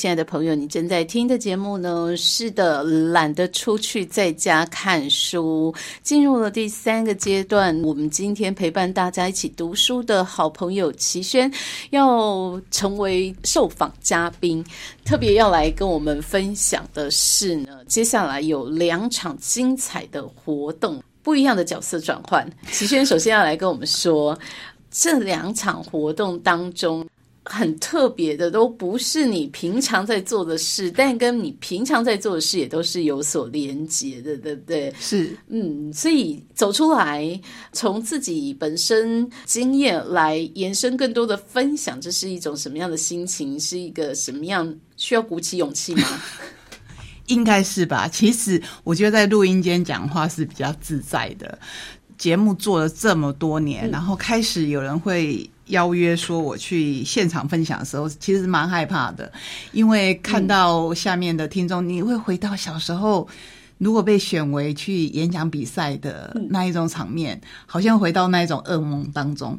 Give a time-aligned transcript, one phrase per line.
[0.00, 2.16] 亲爱的朋友，你正在听的节目呢？
[2.16, 5.74] 是的，懒得出去，在家看书。
[6.02, 11.52] 进入了第三个阶段，我们今天陪伴大家一起读书的好朋友齐轩，
[11.90, 14.64] 要成为受访嘉宾，
[15.04, 22.50] 特别要来跟我们分享的是呢，接下来有两场精彩的活动，不一样的角色转换。
[22.72, 24.38] 齐轩首先要来跟我们说，
[24.90, 27.06] 这两场活动当中。
[27.44, 34.94] 很特别的，都不是你平常在做的事，但跟你平常在做的事也都是有所连接的，对不对？
[35.00, 37.40] 是，嗯，所以走出来，
[37.72, 43.58] 从自己本身经验来延伸更多的分享，这是一种什么样的心情？
[43.58, 46.02] 是一个什么样需要鼓起勇气吗？
[47.26, 48.06] 应该是吧。
[48.06, 51.58] 其实我觉得在录音间讲话是比较自在的。
[52.18, 55.50] 节目做了这么多年，然后开始有人会。
[55.70, 59.32] 邀约说我去现场分享的时候，其实蛮害怕的，
[59.72, 63.26] 因为看到下面的听众，你会回到小时候，
[63.78, 69.58] 如果被选为去演讲比赛的那一种场面，好像回到那一种噩梦当中。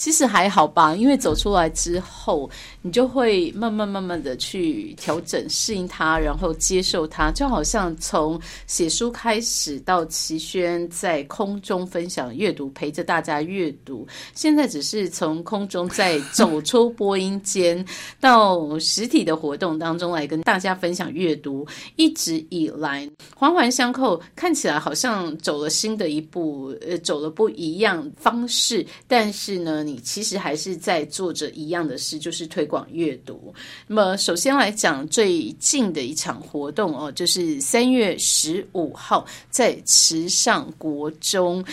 [0.00, 2.48] 其实还好吧，因为走出来之后，
[2.80, 7.30] 你就会慢慢慢慢的去调整、适应它，然后接受它。
[7.32, 14.08] 就好像从写书开始，到齐轩在空中分享阅读，陪着大家阅读。
[14.34, 17.84] 现在只是从空中再走出播音间，
[18.18, 21.66] 到实体的活动当中来跟大家分享阅读。
[21.96, 23.06] 一直以来
[23.36, 29.84] 环环相扣，看起来好像走了新的一步，呃，走了不一样方式，但是呢。
[29.90, 33.52] 你其实还是在做着一样的事，就是推广阅读。
[33.88, 41.64] 那么，首先来讲最近的一场活动哦，就是三月十五号在池上国中。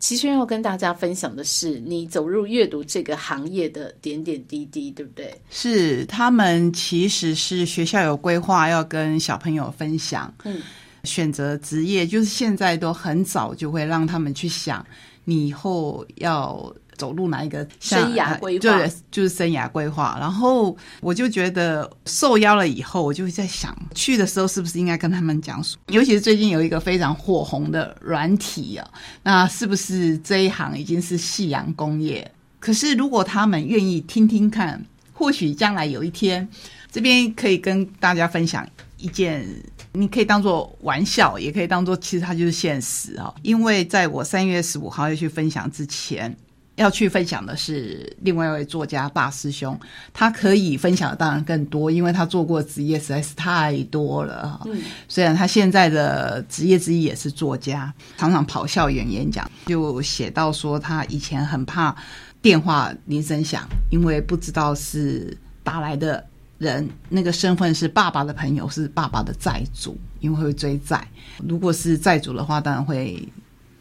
[0.00, 5.34] 齐轩要跟大家分享的是，你走入阅读这个行业的点点滴滴，对不对？
[5.48, 10.60] 是，他们其实是学校有规划要跟小朋友分享，嗯，
[11.04, 14.84] 选择职业，就是现在都很早就会让他们去想，
[15.24, 16.70] 你以后要。
[16.96, 18.60] 走路哪一个生涯规划？
[18.60, 20.16] 对，就是生涯规划。
[20.20, 25.78] 然后我就觉得受邀了以后，我就在想，去的时候是不是应该跟他们讲述？
[25.88, 28.88] 尤其是最近有一个非常火红的软体啊，
[29.22, 32.30] 那是不是这一行已经是夕阳工业？
[32.60, 36.48] 可是如果他们愿意听听看，或许将来有一天，
[36.90, 38.66] 这边可以跟大家分享
[38.96, 39.46] 一件，
[39.92, 43.34] 你可以当做玩笑，也可以当做其实它就是现实啊。
[43.42, 46.34] 因为在我三月十五号要去分享之前。
[46.76, 49.78] 要去分享的是另外一位作家大师兄，
[50.12, 54.66] 他可以分享的当然更多，因为他做过职业实在是太多了哈。
[55.08, 61.94] 虽然他现在的职业之一也是作家，常常跑校园演讲，就写到说他以前很怕
[62.42, 66.26] 电话铃声响，因为不知道是打来的
[66.58, 71.06] 人那个身份是爸爸的朋友，是爸爸的债主，因为会追债。
[71.48, 73.28] 如果是债主的话，当然会。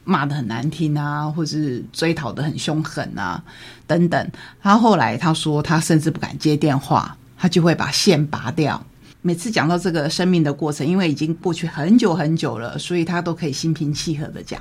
[0.05, 3.41] 骂的很难听啊，或是追讨的很凶狠啊，
[3.87, 4.31] 等等。
[4.61, 8.85] 他后来他说，他甚至不敢接电话，他就会把线拔掉。
[9.21, 14.59] 每次讲到这个生命的过程，因为已经过去很久很久了，所以他都可以心平气和的讲。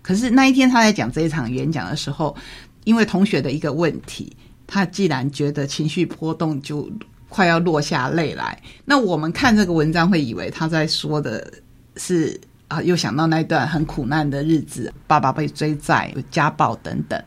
[0.00, 2.36] 可是那一天他在讲这一场演讲的时候，
[2.84, 6.88] 因为同学的一个问题，他既然觉得情绪波动，就
[7.28, 8.62] 快要落下泪来。
[8.84, 11.52] 那我们看这个文章会以为他在说的
[11.96, 12.40] 是。
[12.68, 17.20] 啊，又想到那段很苦难的日子，爸爸被追债、家暴等等，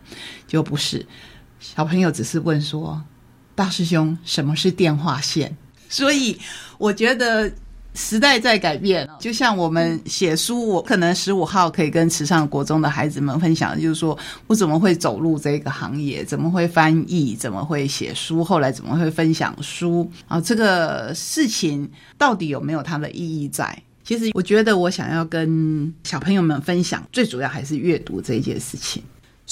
[0.48, 1.06] 就不是
[1.60, 3.02] 小朋友，只是问说
[3.56, 5.56] ：“大师兄，什么是电话线？”
[5.90, 6.40] 所以
[6.78, 7.52] 我觉得
[7.94, 20.40] 时代在改变，就像我们写书，我可能十五号可以跟池上国中的孩子们分享，就是说我怎么会走入这个行业，怎么会翻译，怎么会写书，后来怎么会分享书啊？
[20.40, 23.78] 这个事情到底有没有它的意义在？
[24.12, 29.02] 其实，我觉得我想要跟小朋友们分享，最主要还是阅读这一件事情。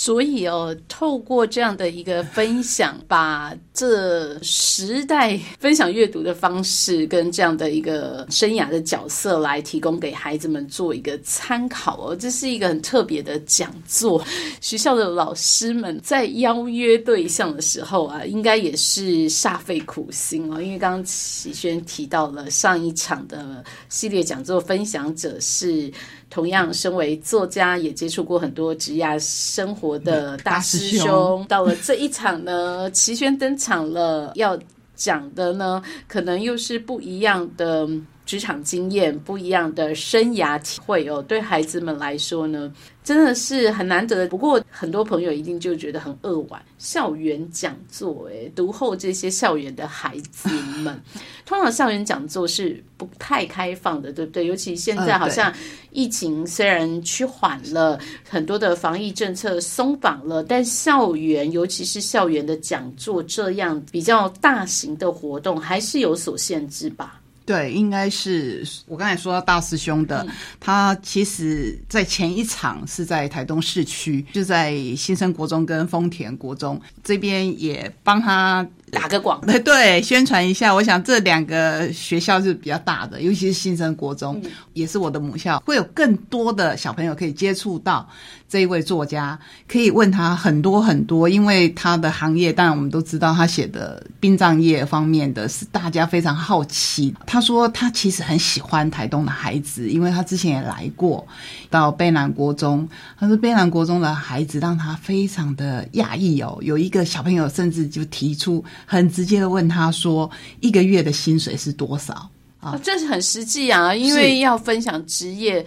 [0.02, 14.24] 所以哦，透过这样的一个分享，把这时代分享阅读的方式跟这样的一个生涯的角色来提供给孩子们做一个参考哦，这是一个很特别的讲座。
[14.62, 25.92] 学校的老师们在邀约对象的时候啊，应该也是煞费苦心哦，因为刚刚启轩提到了上一场的系列讲座分享者是。
[26.30, 31.46] 同样，身为作家，也接触过很多职业生活的大师兄。
[31.50, 34.58] 到了这一场呢， 齐宣登场了，要
[34.96, 37.88] 讲的呢，可能又是不一样的
[38.30, 41.20] 职场经验，不一样的生涯体会哦。
[41.28, 42.72] 对孩子们来说呢，
[43.04, 44.28] 真的是很难得。
[44.28, 46.62] 不过，很多朋友一定就觉得很扼腕。
[46.78, 50.48] 校园讲座，诶，读后这些校园的孩子
[50.84, 51.02] 们。
[51.44, 54.46] 通常校园讲座是不太开放的，对不对？
[54.46, 55.52] 尤其现在呃好像
[55.90, 58.00] 疫情虽然趋缓了，
[58.30, 67.19] 很多的防疫政策松绑了，但校园，尤其是校园的讲座这样比较大型的活动，还是有所限制吧？
[67.50, 70.24] 对，应该是我刚才说到大师兄的，
[70.60, 80.74] 他其实在前一场是在台东市区，就在新生国中跟丰田国中这边也帮他打个广对 对，宣传一下。
[80.74, 84.42] 我想这两个学校是比较大的，尤其是新生国中，
[84.74, 88.08] 也是我的母校，会有更多的小朋友可以接触到
[88.48, 89.38] 这一位作家，
[89.68, 91.30] 可以问他很多很多。
[91.30, 97.14] 因为他的行业，当然我们都知道，他写的殡葬业方面的是大家非常好奇。
[97.26, 101.26] 他说他其实很喜欢台东的孩子，因为他之前也来过
[101.70, 102.88] 到卑南国中，
[103.20, 106.58] 他说卑南国中的孩子让他非常的讶异哦。
[106.62, 108.64] 有一个小朋友甚至就提出。
[108.86, 110.30] 很直接的问他说
[110.62, 112.30] ：“一个月的薪水是多少？”
[112.60, 115.66] 啊，这是很实际啊，因为要分享职业，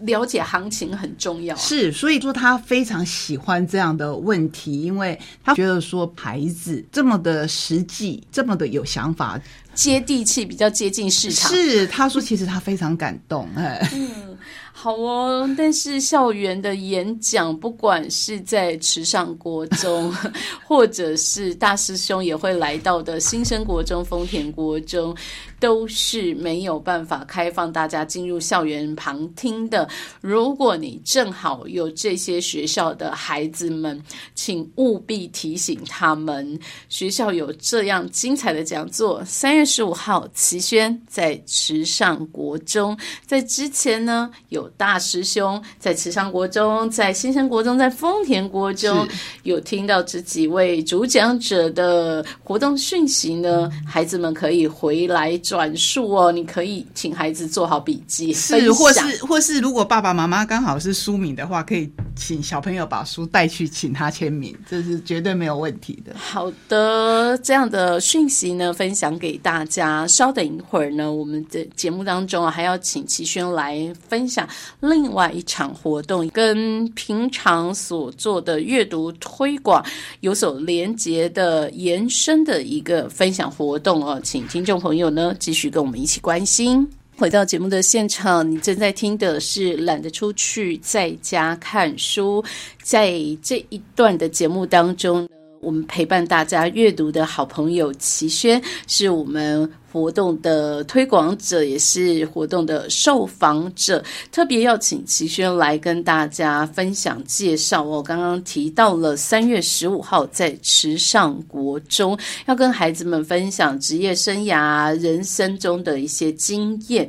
[0.00, 1.54] 了解行情很重要。
[1.56, 9.40] 是，所以说他非常喜欢这样的问题，因为他觉得说牌子这么的实际，这么的有想法，
[9.74, 11.50] 接地气，比较接近市场。
[11.50, 13.88] 是，他说其实他非常感动，哎。
[13.94, 14.36] 嗯，
[14.72, 15.48] 好哦。
[15.56, 20.14] 但是校园的演讲，不管是在池上国中，
[20.64, 25.16] 或者是大师兄也会来到的新生国中、丰田国中，
[25.60, 29.88] 都是没有办法开放大家进入校园旁听的。
[30.20, 34.02] 如果你正好有这些学校的孩子们，
[34.34, 36.58] 请务必提醒他们，
[36.88, 39.24] 学校有这样精彩的讲座。
[39.24, 42.96] 三月十五号，齐轩在池上国中，
[43.26, 49.06] 在之前呢有大师兄在池上国中，在新生国中，在丰田国中
[49.44, 56.32] 有听到这几位主讲者的活动讯息呢，孩子们可以回来转述哦。
[56.32, 66.16] 你可以请孩子做好笔记，是，或是或是如如果爸爸妈妈刚好是书迷的话，可以请小朋友把书带去，请他签名，这是绝对没有问题的。
[66.16, 70.06] 好的，这样的讯息呢，分享给大家。
[70.06, 74.48] 稍等一会儿呢，我们的节目当中啊，还要请齐轩来分享
[74.80, 79.84] 另外一场活动，跟平常所做的阅读推广
[80.20, 86.88] 有所连结的延伸的一个分享活动哦，请听众朋友呢继续跟我们一起关心。
[87.18, 92.40] 回到节目的现场，你正在听的是《懒得出去，在家看书》。
[92.80, 95.28] 在这一段的节目当中，
[95.60, 104.02] 我们陪伴大家阅读的好朋友齐轩，是我们活动的推广者，也是活动的受访者。
[104.30, 108.02] 特别要请齐轩来跟大家分享介绍我。
[108.02, 112.16] 刚刚提到了三月十五号在池上国中，
[112.46, 117.08] 要跟孩子们分享职业生涯、人生中的一些经验。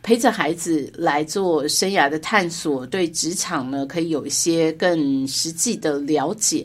[0.00, 6.64] 陪着孩子来做生涯的探索，对职场呢可以有一些更实际的了解。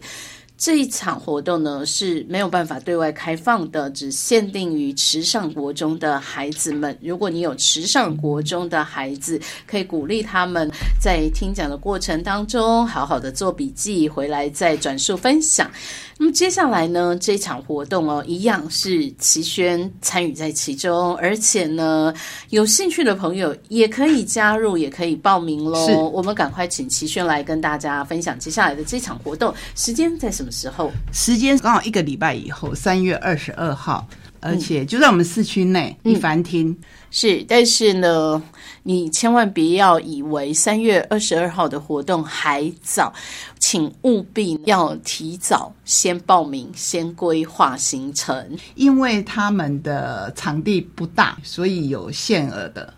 [0.63, 6.98] 这一场活动呢是没有办法对外开放的，只限定于池上国中的孩子们。
[7.01, 9.38] 如果你有池上国中的孩子，
[9.68, 10.71] 可以鼓励他们
[11.01, 15.69] 在听讲的过程当中，好好的做笔记，回来再转述分享。
[16.18, 22.13] 那么接下来呢，这场活动哦，一样是齐轩参与在其中，而且呢，
[22.51, 26.10] 有兴趣的朋友也可以加入，也可以报名喽。
[26.12, 30.91] 我们赶快请齐轩来跟大家分享接下来的这场活动时间在什么时候？
[31.12, 34.07] 时间刚好一个礼拜以后，三月二十二号，
[34.39, 36.77] 而且就在我们市区内一凡厅。
[37.12, 38.41] 是，但是呢，
[38.83, 43.13] 你千万别要以为三月二十二号的活动还早，
[43.60, 52.93] 请务必要提早先报名，先规划行程，因为他们的场地不大，所以有限额的。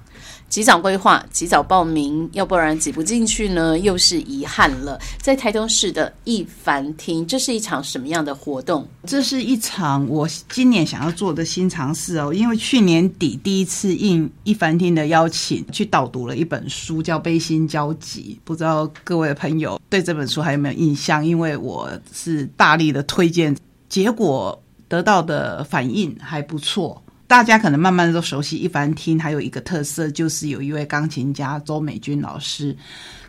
[0.55, 4.97] 及早规划，及早报名，要不然挤不进去呢，又是遗憾了。
[5.21, 8.87] 在台东市的一凡厅，这是一场什么样的活动？
[9.05, 21.25] 这是一场我今年想要做的新尝试哦，因为去年底第一次应一凡厅的邀请去导读了一本书，叫《悲心交集》，不知道各位朋友对这本书还有没有印象？
[21.25, 23.53] 因为我是大力的推荐，
[23.89, 24.57] 结果
[24.87, 27.01] 得到的反应还不错。
[27.27, 32.75] 大家可能慢慢都熟悉一凡厅，还有一个特色就是有一位钢琴家周美君老师，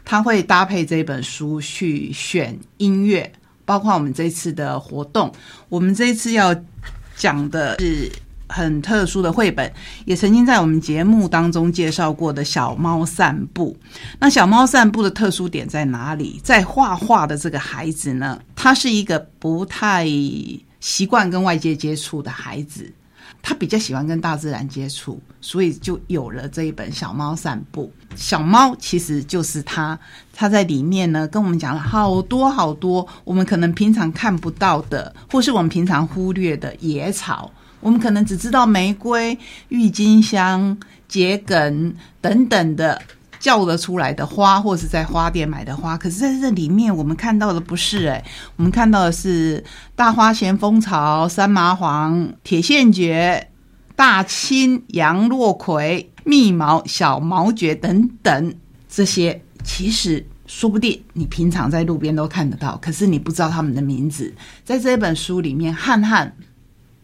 [0.05, 3.33] 他会搭配这本书去选音乐，
[3.65, 5.33] 包括我们这次的活动，
[5.71, 6.55] 我们这次要
[7.17, 8.12] 讲的是
[8.49, 9.73] 很特殊的绘本，
[10.05, 13.75] 也曾经在我们节目当中介绍过的小猫散步。
[14.21, 16.38] 那小猫散步的特殊点在哪里？
[16.45, 20.07] 在画画的这个孩子呢，他是一个不太
[20.81, 22.93] 习惯跟外界接触的孩子。
[23.49, 27.93] 他比较喜欢跟大自然接触，所以就有了这一本《小猫散步》。
[28.17, 29.97] 小猫其实就是他，
[30.35, 37.49] 他在里面呢跟我们讲了好多好多我们可能平常看不到的，或是我们平常忽略的野草。
[37.79, 39.38] 我们可能只知道玫瑰、
[39.69, 40.76] 郁金香、
[41.07, 43.00] 桔梗等等的
[43.38, 45.97] 叫得出来的花，或是在花店买的花。
[45.97, 48.25] 可是在这里面，我们看到的不是诶，
[48.57, 49.62] 我们看到的是
[49.95, 53.49] 大花咸丰草、山麻黄、铁线蕨、
[53.95, 58.55] 大青、杨落葵、密毛、小毛蕨等等
[58.88, 64.33] 这些，其实说不定你平常在路边都看得到，可是你不知道他们的名字。
[64.64, 66.37] 在这本书里面，汉汉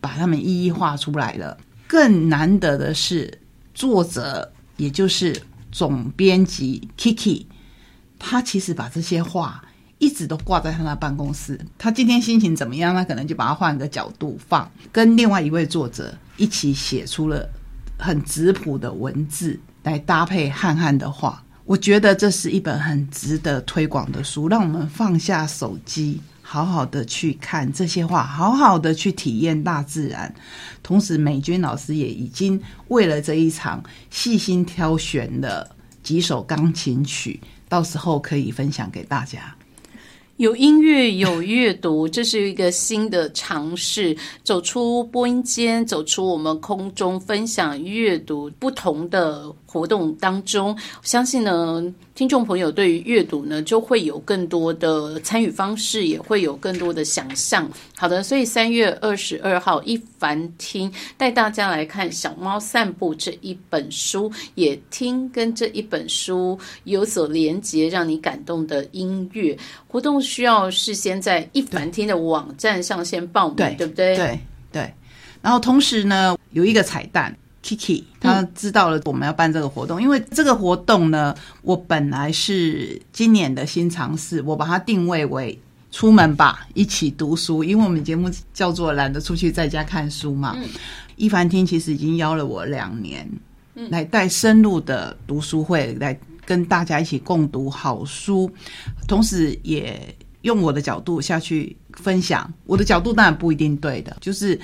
[0.01, 1.57] 把他们一一画出来了。
[1.89, 3.39] 更难得的是，
[3.75, 5.39] 作者也就是
[5.73, 7.47] 总编辑 Kiki，
[8.19, 9.65] 他其实把这些画
[9.99, 11.59] 一直都挂在他的办公室。
[11.79, 17.49] 他今天心情怎么样，他可能就把它换个角度放，跟另外一位作者一起写出了
[17.99, 21.43] 很质朴的文字来搭配汉汉的画。
[21.65, 26.21] 我觉得这是一本很值得推广的书，让我们放下手机。
[26.53, 30.35] 好好的去看这些画，好好的去体验大自然。
[30.83, 37.41] 同时，美军老师也已经为了这一场细心挑选了几首钢琴曲，
[37.71, 39.57] 到时候可以分享给大家。
[40.39, 44.17] 有音乐，有阅读，这是一个新的尝试。
[44.43, 51.85] 走出播音间，走出我们空中分享阅读不同的活动当中，相信呢。
[52.15, 57.69] 听众朋友对于阅读呢，就会有更多的参与方式，也会有更多的想象。
[57.97, 69.57] 好的，所以三月二十二号一凡听带大家来看《小猫散步》这一本书，也听跟这一本书有所连结，让你感动的音乐
[69.89, 74.17] 活动，需要事先在一凡听的网站上先报名，对不对？
[74.17, 74.95] 对对。
[75.43, 77.37] 然后同时呢，有一个彩蛋。
[77.65, 85.57] Kiki，他知道了我们要办这个活动，因为这个活动呢，我本来是今年的新尝试，我把它定位为
[85.93, 90.59] 出门吧，一起读书，因为我们节目叫做懒得出去，在家看书嘛。
[91.15, 93.31] 一凡听其实已经邀了我两年，
[93.91, 98.51] 来带深入的读书会，来跟大家一起共读好书，
[99.07, 102.53] 同时也用我的角度下去分享。
[102.67, 104.61] 我的角度当然不一定对的，就是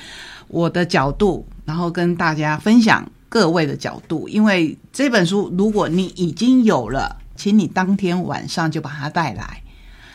[0.48, 1.46] 我的角度。
[1.64, 9.62] 然后跟大家分享各位的角度，因为这本书如果你已经有了，请你当天晚上就把它带来。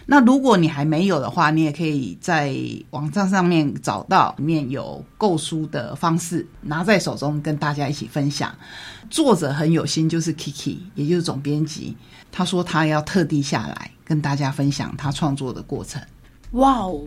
[0.06, 2.56] 那如果你还没有的话，你也可以在
[2.90, 8.54] 网站上面找到里面有购书的方式，拿在手中跟大家一起分享。
[9.10, 11.96] 作者很有心，就是 Kiki，也就是总编辑，
[12.32, 16.02] 他说他要特地下来跟大家分享他创作的过程。
[16.52, 17.02] 哇哦，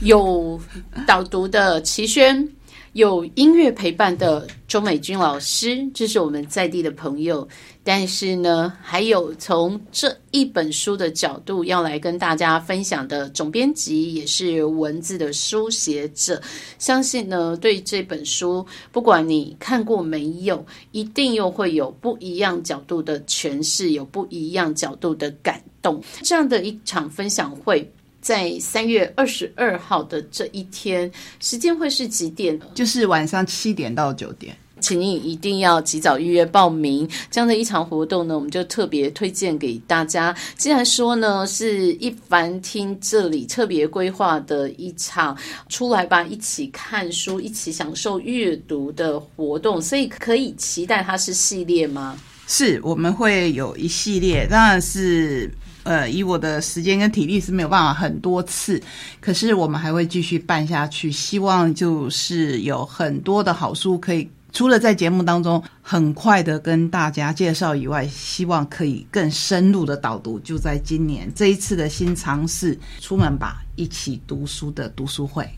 [0.00, 0.60] 有
[1.06, 2.48] 导读的齐轩。
[2.96, 7.46] 有音乐陪伴的周美君老师，这是我们在地的朋友。
[7.84, 16.40] 但是呢，还有从这一本书的角度要来跟大家分享的总编辑，也是文字的书写者。
[16.78, 26.02] 相信呢，对这本书，不管你看过没有，一定又会有不一样角度的诠释，有不一样角度的感动。
[26.22, 27.92] 这样的一场分享会。
[28.26, 32.60] 在三月二十二号的这一天，时间会是几点？
[32.74, 37.08] 就是晚上七点到九点，请你一定要及早预约报名。
[37.30, 40.36] 这样的一场活动呢，我们就特别推荐给大家。
[40.58, 52.18] 既然说呢，是一凡厅这里特别规划的一场出来吧，一起看书，一起享受阅读的活动，所以可以期待它是系列吗？
[52.46, 55.50] 是，我们会有一系列，当然是。
[55.82, 58.82] 呃，以我的时间跟体力是没有办法很多次，
[59.20, 61.12] 可是我们还会继续办下去。
[61.12, 70.40] 希望就是有很多的好书可以，除了在节目当中很快的跟大家介绍以外，希望可以更深入的导读。
[70.40, 75.48] 就在今年这一次的新尝试，出门吧，一起读书的读书会。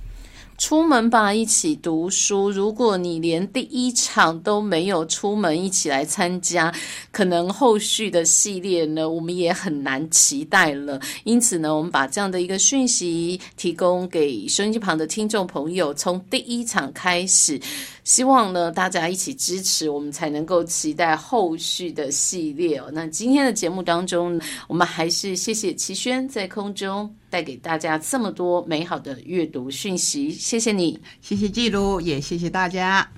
[0.59, 2.51] 出门吧，一起读书。
[2.51, 6.75] 如果你连第一场都没有出门一起来参加，
[7.13, 11.01] 可能后续的系列呢，我们也很难期待了。
[11.23, 17.61] 因此呢，我们把这样的一个讯息提供给收音机旁的听众朋友，从第一场开始。
[18.09, 22.89] 希望呢，大家一起支持，我们才能够期待后续的系列哦。
[22.95, 33.13] 那今天的节目当中，我们还是谢谢齐轩在空中带给大家这么多美好的阅读讯息，谢谢你，谢谢记录，也谢谢大家。